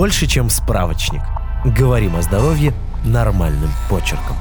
[0.00, 1.20] Больше, чем справочник.
[1.62, 2.72] Говорим о здоровье
[3.04, 4.34] нормальным почерком.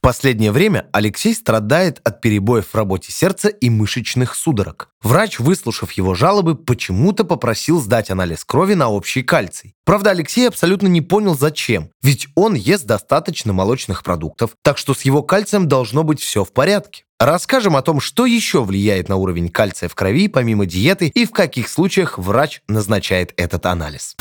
[0.00, 4.90] Последнее время Алексей страдает от перебоев в работе сердца и мышечных судорог.
[5.02, 9.74] Врач, выслушав его жалобы, почему-то попросил сдать анализ крови на общий кальций.
[9.84, 11.90] Правда, Алексей абсолютно не понял, зачем.
[12.00, 16.52] Ведь он ест достаточно молочных продуктов, так что с его кальцием должно быть все в
[16.52, 17.04] порядке.
[17.18, 21.32] Расскажем о том, что еще влияет на уровень кальция в крови, помимо диеты, и в
[21.32, 24.14] каких случаях врач назначает этот анализ.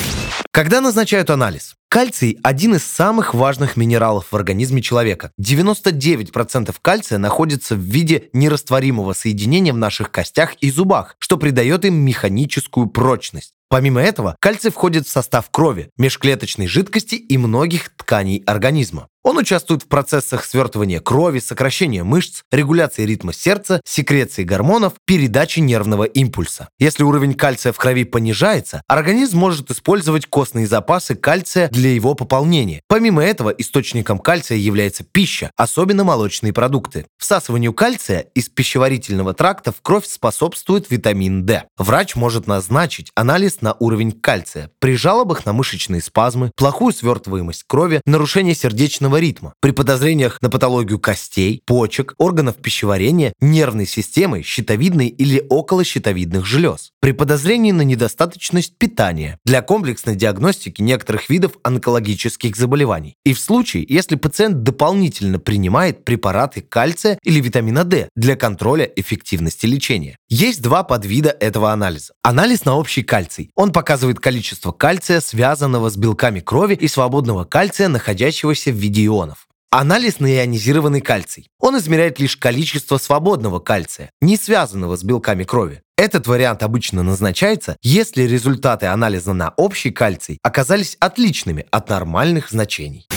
[0.58, 1.76] Когда назначают анализ?
[1.88, 5.32] Кальций– один из самых важных минералов в организме человека.
[5.40, 11.94] 99% кальция находится в виде нерастворимого соединения в наших костях и зубах, что придает им
[12.04, 13.54] механическую прочность.
[13.70, 19.10] Помимо этого, кальций входит в состав крови, межклеточной жидкости и многих тканей организма.
[19.28, 26.06] Он участвует в процессах свертывания крови, сокращения мышц, регуляции ритма сердца, секреции гормонов, передачи нервного
[26.06, 26.70] импульса.
[26.80, 32.80] Если уровень кальция в крови понижается, организм может использовать костные запасы кальция для его пополнения.
[32.88, 37.06] Помимо этого, источником кальция является пища, особенно молочные продукты.
[37.18, 41.66] Всасыванию кальция из пищеварительного тракта в кровь способствует витамин D.
[41.78, 48.00] Врач может назначить анализ на уровень кальция при жалобах на мышечные спазмы, плохую свертываемость крови,
[48.06, 49.54] нарушение сердечного ритма.
[49.62, 56.92] При подозрениях на патологию костей, почек, органов пищеварения, нервной системы, щитовидной или околощитовидных желез.
[57.00, 63.16] При подозрении на недостаточность питания для комплексной диагностики некоторых видов онкологических заболеваний.
[63.24, 69.66] И в случае, если пациент дополнительно принимает препараты кальция или витамина D для контроля эффективности
[69.66, 70.18] лечения.
[70.30, 72.14] Есть два подвида этого анализа.
[72.22, 73.52] Анализ на общий кальций.
[73.56, 79.48] Он показывает количество кальция, связанного с белками крови и свободного кальция, находящегося в виде ионов.
[79.70, 81.50] Анализ на ионизированный кальций.
[81.60, 85.82] Он измеряет лишь количество свободного кальция, не связанного с белками крови.
[85.98, 93.08] Этот вариант обычно назначается, если результаты анализа на общий кальций оказались отличными от нормальных значений.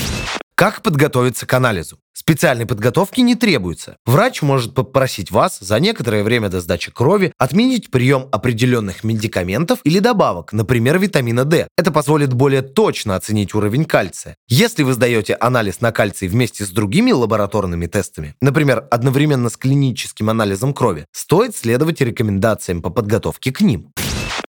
[0.61, 1.99] Как подготовиться к анализу?
[2.13, 3.97] Специальной подготовки не требуется.
[4.05, 10.01] Врач может попросить вас за некоторое время до сдачи крови отменить прием определенных медикаментов или
[10.01, 11.67] добавок, например, витамина D.
[11.79, 14.37] Это позволит более точно оценить уровень кальция.
[14.49, 20.29] Если вы сдаете анализ на кальций вместе с другими лабораторными тестами, например, одновременно с клиническим
[20.29, 23.95] анализом крови, стоит следовать рекомендациям по подготовке к ним.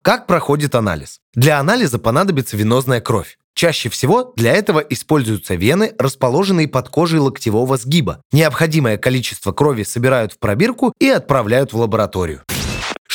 [0.00, 1.18] Как проходит анализ?
[1.34, 3.36] Для анализа понадобится венозная кровь.
[3.54, 8.22] Чаще всего для этого используются вены, расположенные под кожей локтевого сгиба.
[8.32, 12.42] Необходимое количество крови собирают в пробирку и отправляют в лабораторию.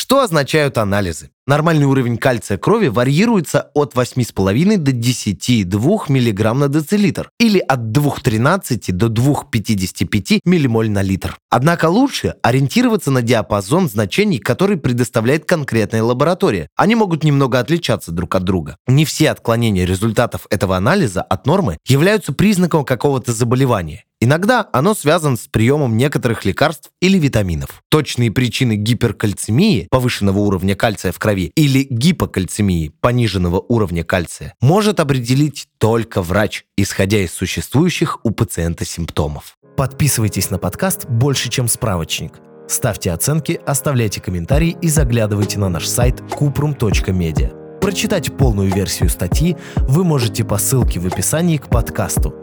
[0.04, 1.30] Что означают анализы?
[1.48, 8.92] Нормальный уровень кальция крови варьируется от 8,5 до 10,2 мг на децилитр или от 2,13
[8.92, 11.38] до 2,55 ммоль на литр.
[11.50, 16.68] Однако лучше ориентироваться на диапазон значений, который предоставляет конкретная лаборатория.
[16.76, 18.76] Они могут немного отличаться друг от друга.
[18.88, 24.04] Не все отклонения результатов этого анализа от нормы являются признаком какого-то заболевания.
[24.24, 27.84] Иногда оно связано с приемом некоторых лекарств или витаминов.
[27.90, 35.68] Точные причины гиперкальцемии, повышенного уровня кальция в крови, или гипокальцемии, пониженного уровня кальция, может определить
[35.78, 39.58] только врач, исходя из существующих у пациента симптомов.
[39.76, 42.36] Подписывайтесь на подкаст «Больше, чем справочник».
[42.70, 47.80] Ставьте оценки, оставляйте комментарии и заглядывайте на наш сайт kuprum.media.
[47.82, 52.34] Прочитать полную версию статьи вы можете по ссылке в описании к подкасту–